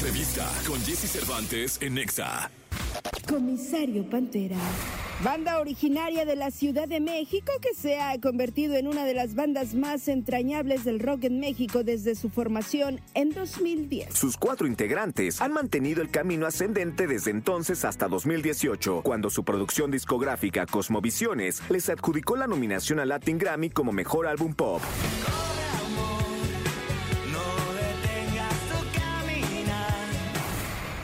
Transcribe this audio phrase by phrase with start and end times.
[0.00, 2.50] entrevista con Jesse Cervantes en Nexa.
[3.28, 4.56] Comisario Pantera.
[5.22, 9.34] Banda originaria de la Ciudad de México que se ha convertido en una de las
[9.34, 14.14] bandas más entrañables del rock en México desde su formación en 2010.
[14.14, 19.90] Sus cuatro integrantes han mantenido el camino ascendente desde entonces hasta 2018, cuando su producción
[19.90, 24.80] discográfica Cosmovisiones les adjudicó la nominación al Latin Grammy como Mejor Álbum Pop.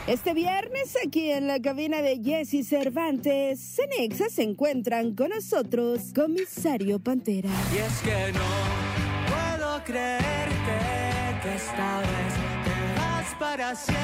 [0.07, 6.97] Este viernes, aquí en la cabina de Jesse Cervantes, Cenexa se encuentran con nosotros Comisario
[6.97, 7.49] Pantera.
[7.73, 8.39] Y es que no
[9.27, 10.79] puedo creerte
[11.43, 13.97] que esta vez te vas para siempre.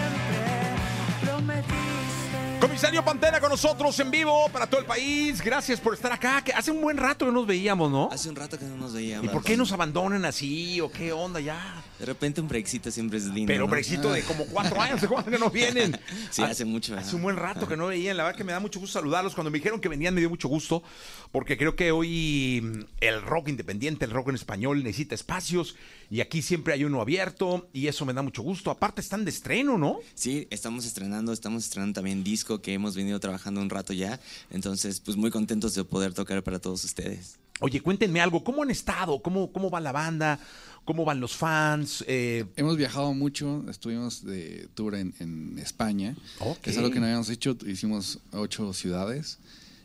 [1.21, 2.72] Prometiste.
[2.83, 5.41] Comisario Pantera con nosotros en vivo para todo el país.
[5.41, 6.43] Gracias por estar acá.
[6.43, 8.09] Que hace un buen rato que nos veíamos, ¿no?
[8.11, 9.31] Hace un rato que no nos ¿Y veíamos.
[9.31, 11.81] por qué nos abandonan así o qué onda ya?
[11.97, 13.47] De repente un brexito siempre es lindo.
[13.47, 13.71] Pero ¿no?
[13.71, 15.97] brexito de como cuatro años, ¿de cuándo que no vienen?
[16.29, 17.13] Sí, hace mucho, Hace ¿verdad?
[17.13, 18.17] un buen rato que no veían.
[18.17, 19.33] La verdad que me da mucho gusto saludarlos.
[19.33, 20.83] Cuando me dijeron que venían me dio mucho gusto
[21.31, 25.77] porque creo que hoy mm, el rock independiente, el rock en español necesita espacios
[26.09, 28.71] y aquí siempre hay uno abierto y eso me da mucho gusto.
[28.71, 29.99] Aparte están de estreno, ¿no?
[30.15, 34.19] Sí, estamos estrenando, estamos estrenando también disco que hemos venido trabajando un rato ya.
[34.49, 37.37] Entonces, pues muy contentos de poder tocar para todos ustedes.
[37.59, 38.43] Oye, cuéntenme algo.
[38.43, 39.21] ¿Cómo han estado?
[39.21, 40.39] ¿Cómo, cómo va la banda?
[40.85, 42.03] ¿Cómo van los fans?
[42.07, 46.59] Eh, Hemos viajado mucho, estuvimos de tour en, en España, Ok.
[46.59, 49.37] que es algo que no habíamos hecho, hicimos ocho ciudades,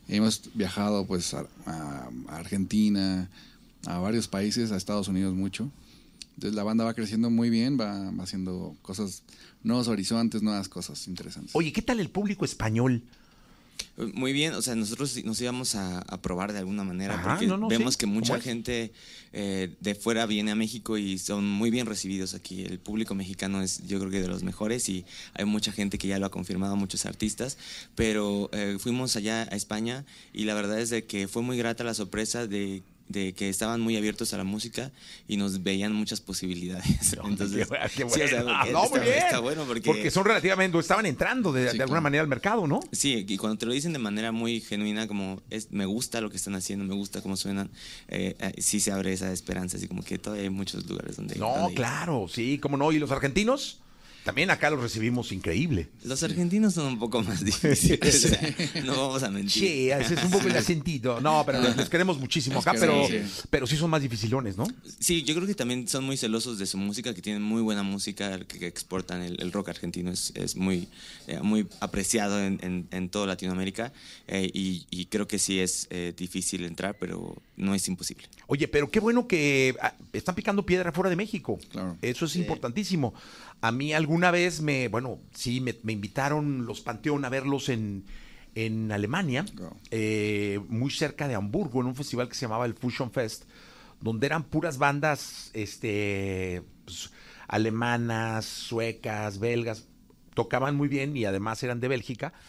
[0.09, 3.29] hemos viajado pues a Argentina,
[3.87, 5.71] a varios países, a Estados Unidos mucho,
[6.39, 9.25] entonces la banda va creciendo muy bien, va, va haciendo cosas,
[9.65, 11.51] nuevos horizontes, nuevas cosas interesantes.
[11.57, 13.03] oye, ¿qué tal el público español?
[14.15, 17.49] Muy bien, o sea, nosotros nos íbamos a, a probar de alguna manera Ajá, porque
[17.49, 18.93] no, no, vemos sí, que ¿cómo mucha gente
[19.33, 22.63] eh, de fuera viene a México y son muy bien recibidos aquí.
[22.63, 26.07] El público mexicano es yo creo que de los mejores y hay mucha gente que
[26.07, 27.59] ya lo ha confirmado, muchos artistas,
[27.97, 31.83] pero eh, fuimos allá a España y la verdad es de que fue muy grata
[31.83, 34.93] la sorpresa de de que estaban muy abiertos a la música
[35.27, 37.17] y nos veían muchas posibilidades.
[37.25, 38.59] Entonces, Qué bueno, qué sí, o sea, bueno.
[38.61, 39.19] Ah, no, muy está, bien.
[39.19, 42.03] está bueno porque, son relativamente, estaban entrando de, Sí, de alguna claro.
[42.03, 42.81] manera al mercado, ¿no?
[42.93, 46.31] Sí, y cuando te lo dicen de manera muy genuina, como es, me gusta lo
[46.31, 47.71] que están haciendo, me gusta cómo suenan,
[48.09, 51.37] eh, eh, sí se abre esa esperanza, así como que todavía hay muchos lugares donde...
[51.37, 52.93] No, donde claro, sí, cómo no.
[52.93, 53.81] ¿Y los argentinos?
[54.29, 55.89] También acá los recibimos increíble.
[56.05, 58.39] Los argentinos son un poco más difíciles,
[58.85, 59.51] no vamos a mentir.
[59.63, 61.19] Sí, ese es un poco el acentito.
[61.23, 63.23] No, pero les, les queremos muchísimo acá, pero, sí.
[63.49, 64.67] pero sí son más dificilones, ¿no?
[65.01, 67.83] Sí, yo creo que también son muy celosos de su música, que tienen muy buena
[67.83, 69.23] música, que, que exportan.
[69.23, 70.89] El, el rock argentino es, es muy,
[71.27, 73.95] eh, muy apreciado en, en, en toda Latinoamérica
[74.27, 78.29] eh, y, y creo que sí es eh, difícil entrar, pero no es imposible.
[78.47, 81.59] Oye, pero qué bueno que ah, están picando piedra fuera de México.
[81.71, 81.97] Claro.
[82.01, 83.13] Eso es importantísimo.
[83.61, 88.05] A mí alguna vez me, bueno, sí, me, me invitaron los Panteón a verlos en,
[88.55, 89.45] en Alemania,
[89.91, 93.45] eh, muy cerca de Hamburgo, en un festival que se llamaba el Fusion Fest,
[94.01, 97.11] donde eran puras bandas este, pues,
[97.49, 99.87] alemanas, suecas, belgas.
[100.35, 102.33] Tocaban muy bien y además eran de Bélgica.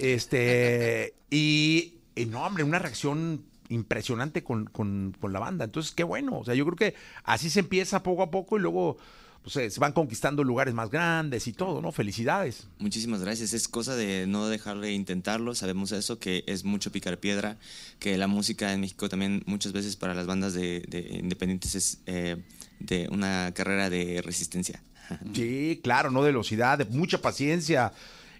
[0.00, 5.64] Este, y, y no, hombre, una reacción impresionante con, con- con la banda.
[5.64, 6.38] Entonces, qué bueno.
[6.38, 6.94] O sea, yo creo que
[7.24, 8.96] así se empieza poco a poco y luego
[9.42, 11.92] pues, se- van conquistando lugares más grandes y todo, ¿no?
[11.92, 12.66] Felicidades.
[12.78, 13.52] Muchísimas gracias.
[13.52, 15.54] Es cosa de no dejar de intentarlo.
[15.54, 17.56] Sabemos eso, que es mucho picar piedra,
[17.98, 22.00] que la música en México también muchas veces para las bandas de, de independientes es
[22.06, 22.42] eh,
[22.80, 24.82] de una carrera de resistencia.
[25.34, 27.92] Sí, claro, no de velocidad, de mucha paciencia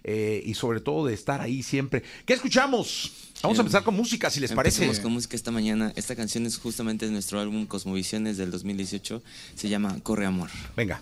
[0.09, 2.01] eh, y sobre todo de estar ahí siempre.
[2.25, 3.11] ¿Qué escuchamos?
[3.43, 4.83] Vamos a empezar con música, si les parece.
[4.83, 5.91] Empecemos con música esta mañana.
[5.97, 9.21] Esta canción es justamente de nuestro álbum Cosmovisiones del 2018.
[9.55, 10.49] Se llama Corre Amor.
[10.77, 11.01] Venga.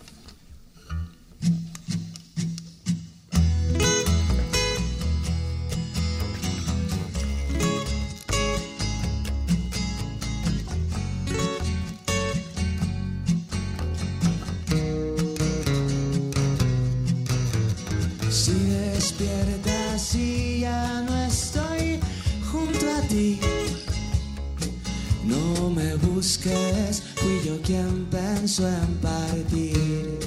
[27.65, 30.19] Quien pensó en partir.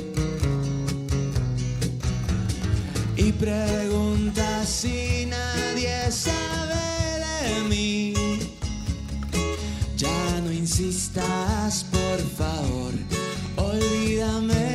[3.17, 6.85] Y preguntas si nadie sabe
[7.25, 8.14] de mí.
[9.96, 12.93] Ya no insistas, por favor,
[13.56, 14.68] olvídame.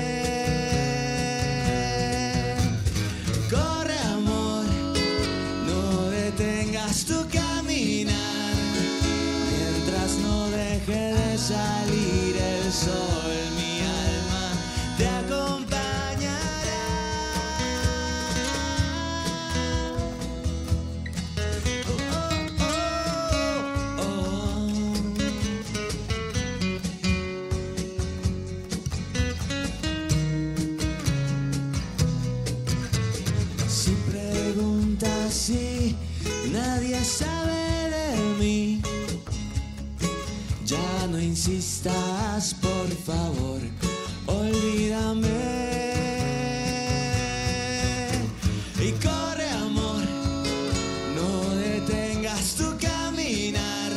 [43.05, 43.59] Favor,
[44.27, 45.27] olvídame.
[48.79, 50.03] Y corre amor,
[51.15, 53.91] no detengas tu caminar,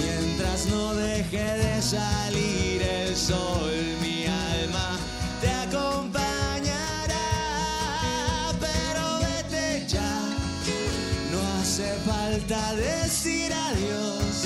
[0.00, 3.72] mientras no deje de salir el sol,
[4.02, 4.98] mi alma
[5.40, 7.26] te acompañará,
[8.60, 10.14] pero vete ya,
[11.32, 14.44] no hace falta decir adiós,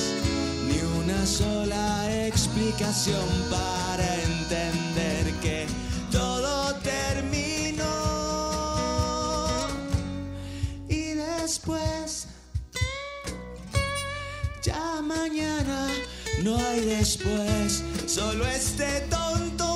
[0.69, 1.88] ni una sola
[2.69, 5.67] explicación para entender que
[6.13, 7.85] todo terminó.
[10.89, 12.27] Y después,
[14.63, 15.89] ya mañana
[16.43, 19.68] no hay después, solo este tonto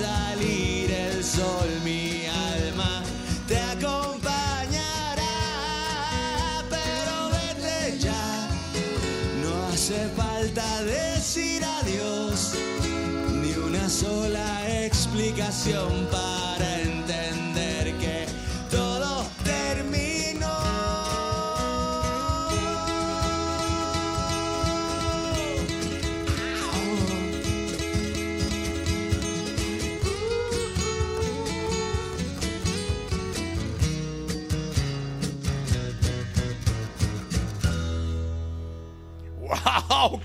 [0.00, 3.02] salir el sol, mi alma
[3.46, 5.36] te acompañará,
[6.74, 8.48] pero vete ya.
[9.42, 12.54] No hace falta decir adiós,
[13.42, 14.48] ni una sola
[14.86, 18.19] explicación para entender que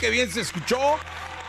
[0.06, 0.78] ¡Qué bien se escuchó!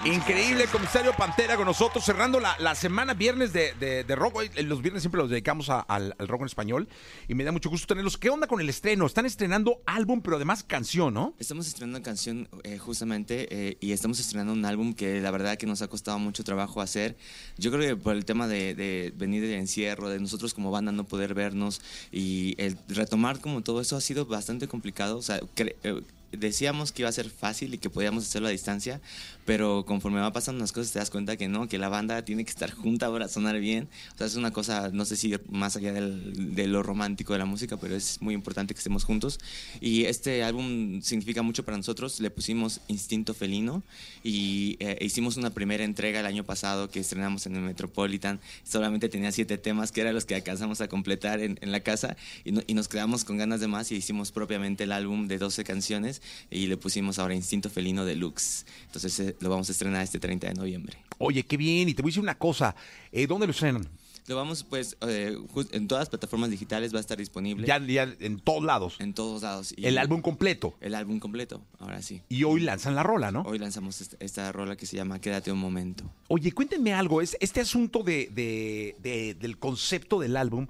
[0.06, 4.36] Increíble, comisario Pantera con nosotros, cerrando la, la semana viernes de, de- de rock.
[4.36, 6.88] Hoy, Los viernes siempre los dedicamos a- al, al rock en español
[7.28, 8.16] y me da mucho gusto tenerlos.
[8.16, 9.04] ¿Qué onda con el estreno?
[9.04, 11.34] Están estrenando álbum, pero además canción, ¿no?
[11.38, 15.66] Estamos estrenando canción eh, justamente eh, y estamos estrenando un álbum que la verdad que
[15.66, 17.16] nos ha costado mucho trabajo hacer.
[17.58, 20.92] Yo creo que por el tema de, de venir del encierro, de nosotros como banda
[20.92, 25.18] no poder vernos y el retomar como todo eso ha sido bastante complicado.
[25.18, 26.02] O sea, eh,
[26.32, 29.00] decíamos que iba a ser fácil y que podíamos hacerlo a distancia,
[29.44, 32.44] pero conforme va pasando las cosas te das cuenta que no, que la banda tiene
[32.44, 33.88] que estar junta para sonar bien.
[34.14, 37.38] O sea, es una cosa, no sé si más allá del- de lo romántico de
[37.38, 39.38] la música, pero es muy importante que estemos juntos.
[39.80, 42.20] Y este álbum significa mucho para nosotros.
[42.20, 43.82] Le pusimos Instinto Felino
[44.24, 48.40] y eh, hicimos una primera entrega el año pasado que estrenamos en el Metropolitan.
[48.64, 52.16] Solamente tenía siete temas que eran los que alcanzamos a completar en, en la casa
[52.44, 55.38] y, no- y nos quedamos con ganas de más y hicimos propiamente el álbum de
[55.38, 56.15] 12 canciones
[56.50, 58.64] y le pusimos ahora Instinto Felino Deluxe.
[58.86, 60.98] Entonces eh, lo vamos a estrenar este 30 de noviembre.
[61.18, 61.88] Oye, qué bien.
[61.88, 62.74] Y te voy a decir una cosa.
[63.12, 63.86] eh, ¿Dónde lo estrenan?
[64.28, 65.38] Lo vamos, pues, eh,
[65.70, 67.64] en todas las plataformas digitales va a estar disponible.
[67.64, 68.96] Ya, ya en todos lados.
[68.98, 69.72] En todos lados.
[69.76, 70.74] Y El álbum completo.
[70.80, 72.22] El álbum completo, ahora sí.
[72.28, 73.42] Y hoy lanzan la rola, ¿no?
[73.42, 76.02] Hoy lanzamos esta, esta rola que se llama Quédate un momento.
[76.26, 77.22] Oye, cuéntenme algo.
[77.22, 80.66] Es, este asunto de, de- de- del concepto del álbum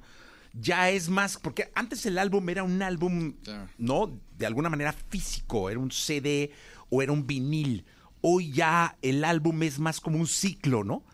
[0.61, 1.37] ya es más.
[1.39, 3.69] Porque antes el álbum era un álbum, Claro.
[3.79, 4.21] ¿no?
[4.39, 5.71] De alguna manera físico.
[5.71, 6.51] Era un CD
[6.91, 7.85] o era un vinil.
[8.21, 11.05] Hoy ya el álbum es más como un ciclo, ¿no?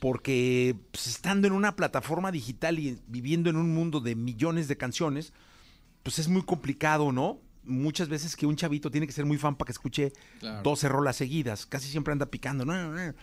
[0.00, 4.76] Porque pues, estando en una plataforma digital y viviendo en un mundo de millones de
[4.76, 5.32] canciones,
[6.02, 7.40] pues es muy complicado, ¿no?
[7.64, 10.62] Muchas veces que un chavito tiene que ser muy fan para que escuche Claro.
[10.62, 11.66] 12 rolas seguidas.
[11.66, 12.64] Casi siempre anda picando.
[12.64, 13.14] ¿no?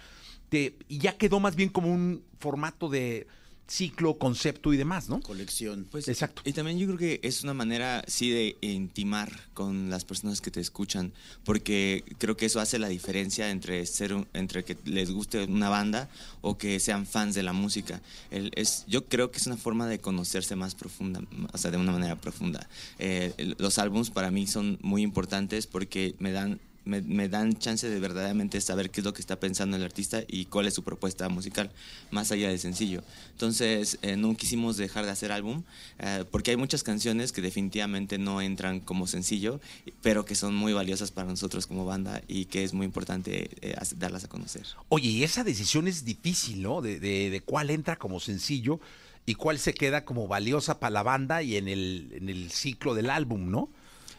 [0.49, 3.25] Te- y ya quedó más bien como un formato de
[3.67, 5.19] ciclo, concepto y demás, ¿no?
[5.21, 5.87] Colección.
[5.89, 6.41] Pues, Exacto.
[6.45, 10.51] Y también yo creo que es una manera, sí, de intimar con las personas que
[10.51, 15.09] te escuchan, porque creo que eso hace la diferencia entre ser un- entre que les
[15.11, 16.09] guste una banda
[16.41, 18.01] o que sean fans de la música.
[18.31, 21.77] El- es, yo creo que es una forma de conocerse más profunda, o sea, de
[21.77, 22.67] una manera profunda.
[22.99, 27.99] Eh, los álbums para mí son muy importantes porque me dan me, dan chance de
[27.99, 31.27] verdaderamente saber qué es lo que está pensando el artista y cuál es su propuesta
[31.29, 31.71] musical,
[32.11, 33.03] más allá de sencillo.
[33.31, 35.63] Entonces, eh, no quisimos dejar de hacer álbum,
[35.99, 39.59] eh, porque hay muchas canciones que definitivamente no entran como sencillo,
[40.01, 43.75] pero que son muy valiosas para nosotros como banda y que es muy importante eh,
[43.97, 44.63] darlas a conocer.
[44.89, 46.81] Oye, y esa decisión es difícil, ¿no?
[46.81, 48.79] De, de- de cuál entra como sencillo
[49.25, 52.93] y cuál se queda como valiosa para la banda y en el, en el ciclo
[52.93, 53.69] del álbum, ¿no?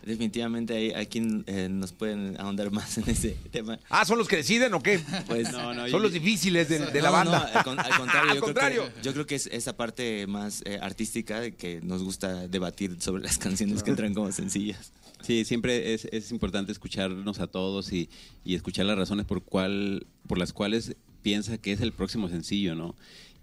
[0.07, 3.79] Definitivamente hay, hay quien eh, nos pueden ahondar más en ese tema.
[3.91, 5.01] Ah, ¿son los que deciden o qué?
[5.27, 7.39] Pues No, no, Son los difíciles de, de la No, no, banda.
[7.59, 8.83] al, con- al contrario, Al yo, contrario.
[8.85, 12.47] Creo que, yo creo que es esa parte más eh, artística de que nos gusta
[12.47, 14.93] debatir sobre las canciones que entran como sencillas.
[15.23, 18.09] Sí, siempre es, es importante escucharnos a todos y,
[18.45, 22.77] y escuchar las razones por, cuál, por las cuales piensa que es el próximo sencillo,
[22.77, 22.95] ¿no?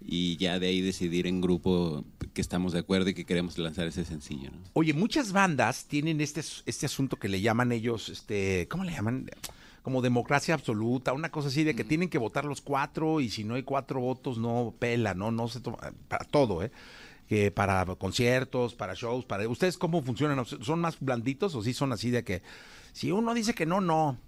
[0.06, 2.04] Y ya de ahí decidir en grupo
[2.34, 4.50] que estamos de acuerdo y que queremos lanzar ese sencillo.
[4.50, 4.58] ¿no?
[4.74, 9.30] Oye, muchas bandas tienen este, este asunto que le llaman ellos, este, ¿cómo le llaman?
[9.82, 13.44] Como democracia absoluta, una cosa así de que tienen que votar los cuatro y si
[13.44, 16.72] no hay cuatro votos no pela, no, no se toma, para todo, ¿eh?
[17.28, 19.48] Que para conciertos, para shows, para...
[19.48, 20.44] ¿Ustedes cómo funcionan?
[20.44, 22.42] ¿Son más blanditos o sí son así de que
[22.92, 24.18] si uno dice que no, no?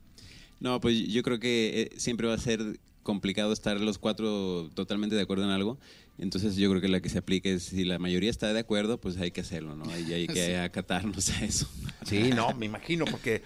[0.61, 5.15] No, pues yo creo que eh, siempre va a ser complicado estar los cuatro totalmente
[5.15, 5.79] de acuerdo en algo.
[6.19, 9.01] Entonces yo creo que la que se aplica es si la mayoría está de acuerdo,
[9.01, 9.85] pues hay que hacerlo, ¿no?
[9.99, 11.69] Y hay que acatarnos a eso.
[12.05, 13.43] Sí, no, me imagino, porque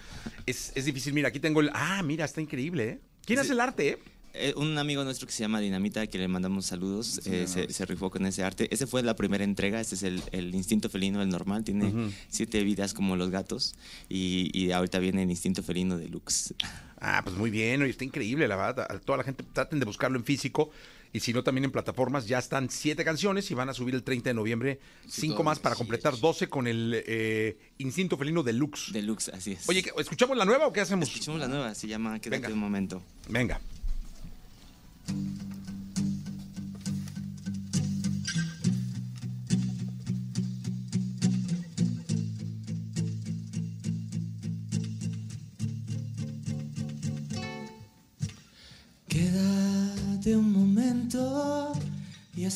[0.47, 1.13] es, es, difícil.
[1.13, 1.69] Mira, aquí tengo el...
[1.73, 2.99] Ah, mira, está increíble, ¿eh?
[3.23, 3.43] ¿Quién Sí.
[3.45, 3.99] hace el arte, eh?
[4.33, 7.85] Eh, un amigo nuestro que se llama Dinamita, que le mandamos saludos, eh, se, se
[7.85, 8.67] rifó con ese arte.
[8.73, 12.63] Ese fue la primera entrega, este es el, el instinto felino, el normal, tiene siete
[12.63, 13.75] vidas como los gatos
[14.09, 16.53] y, y ahorita viene el instinto felino deluxe.
[16.99, 18.87] Ah, pues muy bien, está increíble, la verdad.
[18.89, 20.69] A Toda la gente traten de buscarlo en físico
[21.13, 22.27] y si no también en plataformas.
[22.27, 25.75] Ya están siete canciones y van a subir el 30 de noviembre cinco más para
[25.75, 28.93] completar 12 con el eh, Instinto Felino Deluxe.
[28.93, 29.67] Deluxe, así es.
[29.67, 31.09] Oye, ¿qué- ¿escuchamos la nueva o qué hacemos?
[31.09, 32.53] Escuchemos la nueva, se llama Quédate Venga.
[32.53, 33.03] un momento.
[33.27, 33.59] Venga.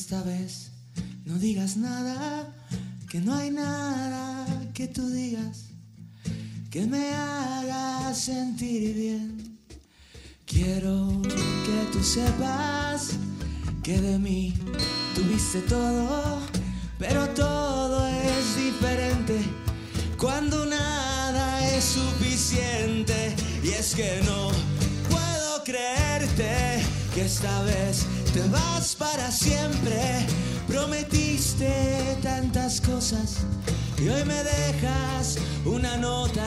[0.06, 0.70] Esta vez
[1.24, 2.54] no digas nada,
[3.10, 5.64] que no hay nada que tú digas
[6.70, 9.58] que me haga sentir bien.
[10.44, 13.14] Quiero que tú sepas
[13.82, 14.54] que de mí
[15.16, 16.38] tuviste todo,
[17.00, 19.40] pero todo es diferente
[20.16, 23.34] cuando nada es suficiente.
[23.60, 24.50] Y es que no
[25.10, 26.80] puedo creerte
[27.12, 30.26] que esta vez te vas para siempre.
[30.68, 33.38] Prometiste tantas cosas
[33.98, 36.46] y hoy me dejas una nota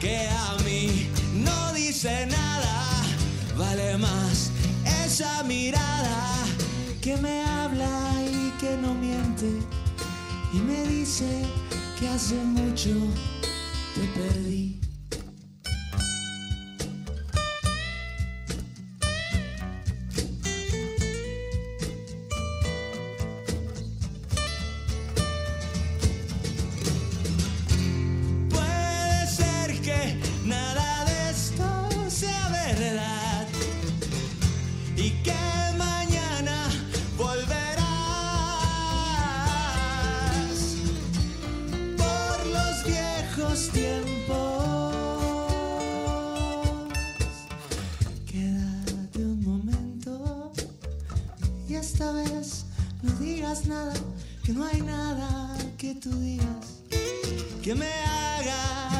[0.00, 3.02] que a mí no dice nada.
[3.58, 4.50] Vale más
[5.04, 6.46] esa mirada
[7.02, 9.50] que me habla y que no miente
[10.54, 11.44] y me dice
[11.98, 12.94] que hace mucho
[13.94, 14.73] te perdí.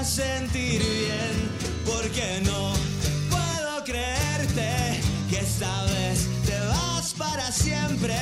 [0.04, 1.34] Sentir bien,
[1.86, 2.74] porque no
[3.30, 8.14] puedo creerte que esta vez te vas para siempre.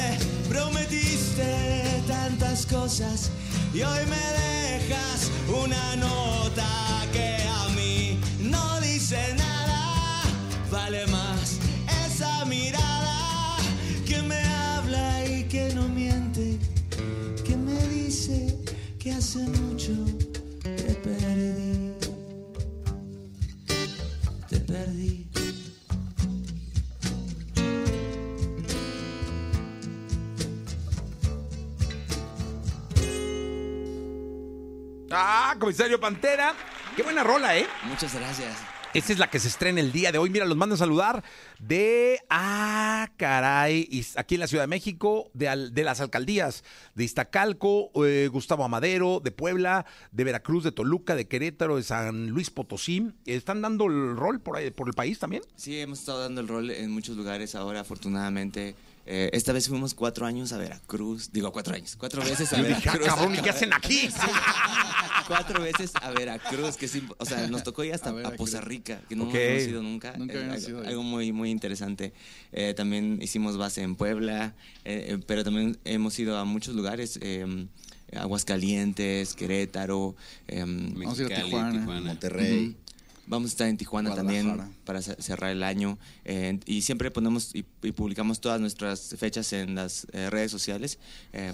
[0.48, 3.30] Prometiste tantas cosas
[3.74, 6.68] y hoy me dejas una nota
[7.12, 10.22] que a mí no dice nada.
[10.70, 11.58] Vale más
[12.06, 13.56] esa mirada
[14.06, 16.58] que me habla y que no miente
[17.44, 18.56] que me dice
[18.98, 19.92] que hace mucho
[35.14, 36.54] Ah, comisario Pantera.
[36.96, 37.66] Qué buena rola, ¿eh?
[37.84, 38.56] Muchas gracias.
[38.94, 40.28] Esta es la que se estrena el día de hoy.
[40.28, 41.24] Mira, los mando a saludar
[41.58, 42.20] de.
[42.28, 43.88] Ah, caray.
[44.16, 46.62] Aquí en la Ciudad de México, de, al- de las alcaldías
[46.94, 52.28] de Iztacalco, eh, Gustavo Amadero, de Puebla, de Veracruz, de Toluca, de Querétaro, de San
[52.28, 53.10] Luis Potosí.
[53.24, 55.42] ¿Están dando el rol por, ahí, por el país también?
[55.56, 58.74] Sí, hemos estado dando el rol en muchos lugares ahora, afortunadamente.
[59.04, 61.30] Eh, esta vez fuimos cuatro años a Veracruz.
[61.32, 61.96] Digo, cuatro años.
[61.98, 63.06] Cuatro veces a Yo dije, ah, Veracruz.
[63.08, 64.08] cabrón, ¿y qué hacen aquí?
[65.26, 68.30] cuatro veces a Veracruz, que sí, o sea, nos tocó ir hasta A a.
[68.32, 69.34] Poza Rica, que no Ok.
[69.34, 70.12] hemos ido nunca.
[70.16, 72.12] Nunca Eh, habíamos algo, algo muy, muy interesante.
[72.52, 74.54] Eh, también hicimos base en Puebla,
[74.84, 77.18] eh, eh, pero también hemos ido a muchos lugares.
[77.22, 77.66] eh,
[78.14, 80.14] Aguascalientes, Querétaro,
[80.48, 81.78] eh, a Mexicali, Tijuana.
[81.80, 82.00] Tijuana.
[82.02, 82.76] Monterrey.
[83.26, 84.74] Vamos a estar en Tijuana también.
[84.84, 85.98] Para cerrar el año.
[86.24, 90.98] Eh, y siempre ponemos y, publicamos todas nuestras fechas en las eh, redes sociales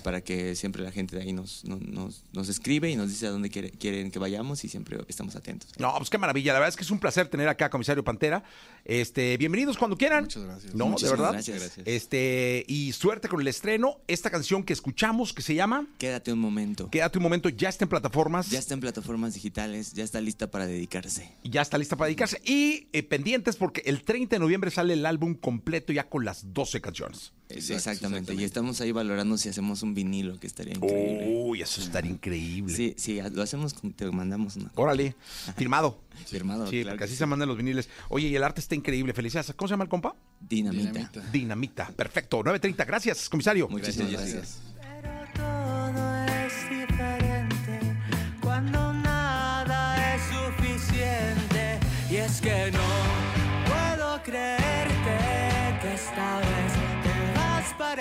[0.02, 3.30] para que siempre la gente de ahí nos, nos, nos, escribe y nos dice a
[3.30, 5.70] dónde quieren que vayamos y siempre estamos atentos.
[5.78, 6.52] No, pues qué maravilla.
[6.52, 8.42] La verdad es que es un placer tener acá a Comisario Pantera.
[8.84, 10.24] Este, bienvenidos cuando quieran.
[10.24, 10.74] Muchas gracias.
[10.74, 11.32] No, de verdad.
[11.32, 11.78] Gracias.
[11.84, 13.98] Este, y suerte con el estreno.
[14.08, 16.90] Esta canción que escuchamos que se llama Quédate un momento.
[16.90, 18.50] Quédate un momento, ya está en plataformas.
[18.50, 21.32] Ya está en plataformas digitales, ya está lista para dedicarse.
[21.44, 22.40] Ya está lista para dedicarse.
[22.44, 26.52] Y eh, pendientes porque el 30 de noviembre sale el álbum completo ya con las
[26.52, 27.32] 12 canciones.
[27.48, 28.34] exactamente.
[28.34, 31.26] Y estamos ahí valorando si hacemos un vinilo, que estaría increíble.
[31.28, 32.74] Uy, eso estaría increíble.
[32.74, 34.70] Sí, sí, lo hacemos, te mandamos una.
[34.74, 35.14] Órale,
[35.56, 36.00] firmado.
[36.26, 36.66] Firmado.
[36.66, 37.88] Sí, porque así se mandan los viniles.
[38.08, 39.12] Oye, y el arte está increíble.
[39.12, 39.52] Felicidades.
[39.54, 40.16] ¿Cómo se llama el compa?
[40.40, 40.90] Dinamita.
[40.90, 41.20] Dinamita.
[41.30, 41.88] Dinamita.
[41.96, 42.42] Perfecto.
[42.42, 42.86] 9.30.
[42.86, 43.68] Gracias, comisario.
[43.68, 44.58] Muchísimas gracias.
[44.74, 44.77] Pero